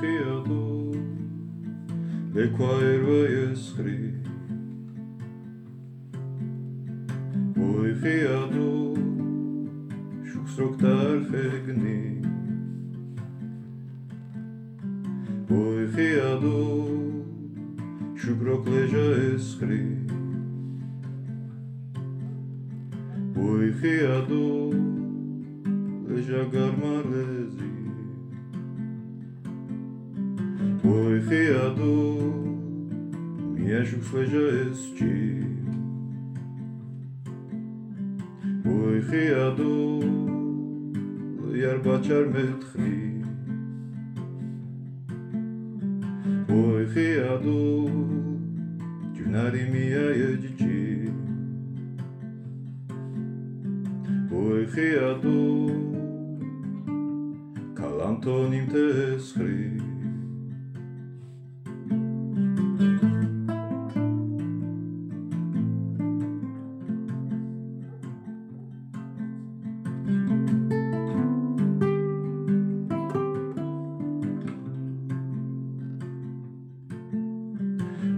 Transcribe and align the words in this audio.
criador 0.00 0.92
de 2.32 2.48
qualquer 2.56 3.04
é 3.04 3.52
escrito. 3.52 4.30
Oi, 7.58 7.94
criador, 8.00 8.94
structar 10.46 11.20
fegni 11.30 12.22
Oi, 15.50 15.88
criador, 15.92 16.88
chugrocleja 18.14 19.34
escrito. 19.36 20.14
Oi, 23.36 23.72
criador, 23.74 24.74
leja 26.08 26.44
garmales. 26.44 27.59
reado 31.20 31.92
me 33.54 33.74
ajoelhaste. 33.74 35.44
Oi 38.64 39.00
reado, 39.00 40.00
iar 41.54 41.78
baciar 41.84 42.26
metri. 42.26 43.22
Oi 46.48 46.84
reado, 46.94 47.60
tunari 49.14 49.64
mia 49.70 50.04
editi. 50.26 51.12
Oi 54.32 54.64
reado, 54.74 55.38
calantonim 57.74 58.66
te 58.66 59.14
escrit. 59.16 59.99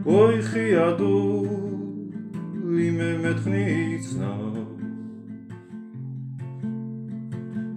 Oy 0.05 0.42
khi 0.42 0.75
adu 0.75 1.47
im 2.67 2.98
mit 3.22 3.47
nits 3.47 4.17
na. 4.19 4.34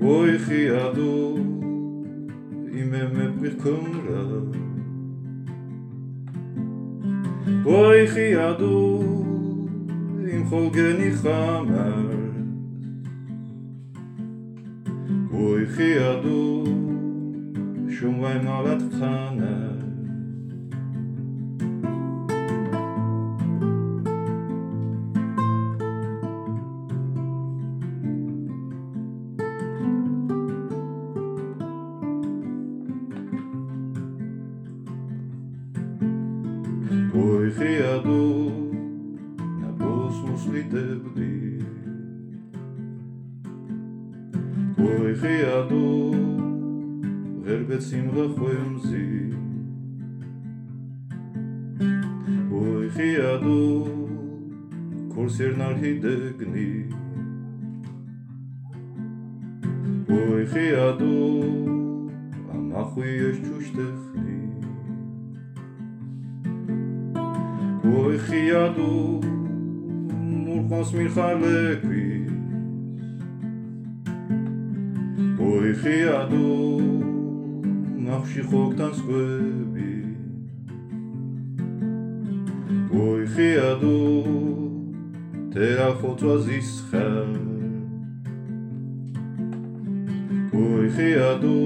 Oy 0.01 0.37
khi 0.45 0.69
adu 0.73 1.37
im 2.73 2.89
mit 2.89 3.41
mit 3.41 3.61
kum 3.61 3.85
ra 4.07 4.23
Oy 7.65 8.07
khi 8.07 8.33
adu 8.33 9.03
im 10.25 10.49
khogni 10.49 11.11
khamar. 11.21 12.09
Oy 15.29 15.65
khi 15.77 15.93
adu 15.97 16.65
shum 17.93 18.19
vay 18.21 18.41
malat 18.41 18.81
khana 18.97 19.84
Boichiado 37.25 38.51
na 39.59 39.71
Bosmos 39.71 40.45
litebdi 40.45 41.57
Boichiado 44.77 46.11
Verbetsim 47.41 48.11
rachoemzi 48.15 49.33
Boichiado 52.47 53.87
Korser 55.15 55.57
narhidegni 55.57 56.89
Boichiado 60.07 61.15
Amachui 62.53 63.17
eschushtech 63.31 64.04
ხიადუ 68.27 68.91
მურყავს 70.45 70.89
მიხალექვის 70.97 72.31
ოი 75.47 75.71
ხიადუ 75.81 76.47
ნახში 78.05 78.41
ხოგთან 78.49 78.91
სკვები 78.99 79.93
ოი 83.05 83.23
ხიადუ 83.33 83.97
თერა 85.53 85.89
ხოწვას 85.99 86.45
ისხარ 86.59 87.29
ოი 90.63 90.87
ხიადუ 90.95 91.57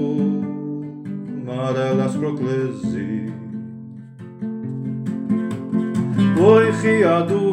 მარალას 1.48 2.14
პროკლეზი? 2.20 3.39
მოიხიადუ 6.40 7.46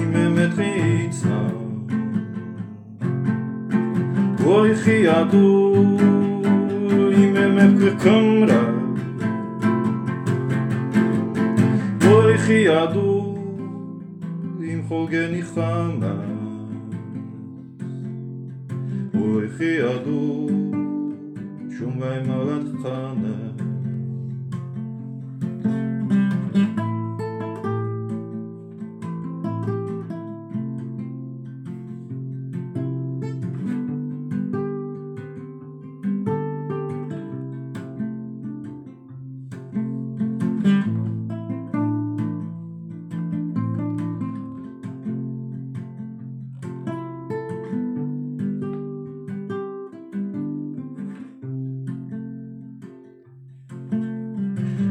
იმე 0.00 0.24
მეტყი 0.34 0.68
იცა. 1.04 1.38
მოიხიადუ 4.42 5.46
იმე 7.22 7.46
მეტყი 7.56 7.90
კმრა 8.04 8.60
მოიხიადუ 12.04 13.08
იმ 14.70 14.80
ხოლგენი 14.88 15.42
ხამა 15.50 16.14
მოიხიადუ 19.16 20.20
შუმ 21.74 21.92
ვაიმალად 22.00 22.66
ხანა. 22.82 23.65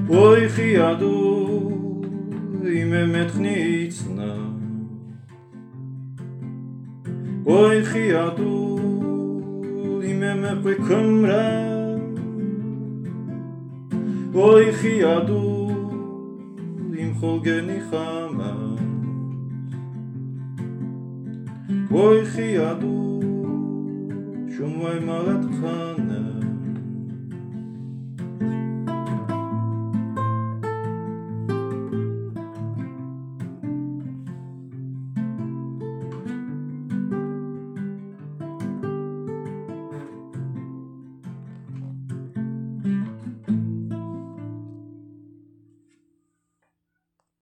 oi 0.09 0.47
chi 0.55 0.75
adu 0.77 1.13
im 2.79 2.93
emet 2.93 3.31
chnitz 3.35 4.05
na 4.17 4.29
oi 7.45 7.81
chi 7.89 8.03
adu 8.25 8.53
im 10.09 10.23
emet 10.31 10.61
pwe 10.63 10.75
kumra 10.87 11.45
oi 14.47 14.65
chi 14.81 14.93
adu 15.15 15.41
im 17.01 17.11
chol 17.19 17.41
geni 17.45 17.79
chama 17.89 18.51
oi 22.03 22.19
chi 22.35 22.47
adu 22.69 22.95
שומוי 24.57 24.99
חנה 25.59 26.34